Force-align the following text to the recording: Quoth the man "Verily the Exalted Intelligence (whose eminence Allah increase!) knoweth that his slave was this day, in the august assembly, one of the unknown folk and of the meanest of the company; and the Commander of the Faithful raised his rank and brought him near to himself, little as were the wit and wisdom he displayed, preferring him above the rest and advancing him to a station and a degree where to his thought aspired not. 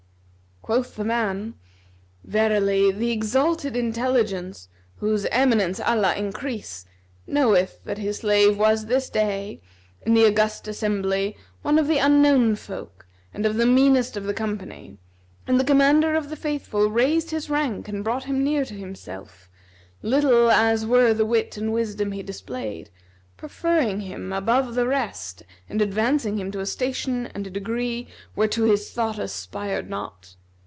Quoth 0.63 0.95
the 0.95 1.03
man 1.03 1.55
"Verily 2.23 2.91
the 2.91 3.09
Exalted 3.11 3.75
Intelligence 3.75 4.69
(whose 4.97 5.25
eminence 5.31 5.79
Allah 5.79 6.13
increase!) 6.15 6.85
knoweth 7.25 7.83
that 7.83 7.97
his 7.97 8.19
slave 8.19 8.59
was 8.59 8.85
this 8.85 9.09
day, 9.09 9.59
in 10.03 10.13
the 10.13 10.27
august 10.27 10.67
assembly, 10.67 11.35
one 11.63 11.79
of 11.79 11.87
the 11.87 11.97
unknown 11.97 12.55
folk 12.55 13.07
and 13.33 13.43
of 13.47 13.55
the 13.55 13.65
meanest 13.65 14.15
of 14.15 14.25
the 14.25 14.35
company; 14.35 14.99
and 15.47 15.59
the 15.59 15.63
Commander 15.63 16.13
of 16.13 16.29
the 16.29 16.35
Faithful 16.35 16.91
raised 16.91 17.31
his 17.31 17.49
rank 17.49 17.87
and 17.87 18.03
brought 18.03 18.25
him 18.25 18.43
near 18.43 18.63
to 18.63 18.75
himself, 18.75 19.49
little 20.03 20.51
as 20.51 20.85
were 20.85 21.11
the 21.11 21.25
wit 21.25 21.57
and 21.57 21.73
wisdom 21.73 22.11
he 22.11 22.21
displayed, 22.21 22.91
preferring 23.35 24.01
him 24.01 24.31
above 24.31 24.75
the 24.75 24.85
rest 24.87 25.41
and 25.67 25.81
advancing 25.81 26.37
him 26.37 26.51
to 26.51 26.59
a 26.59 26.67
station 26.67 27.25
and 27.33 27.47
a 27.47 27.49
degree 27.49 28.07
where 28.35 28.47
to 28.47 28.61
his 28.61 28.91
thought 28.91 29.17
aspired 29.17 29.89
not. 29.89 30.35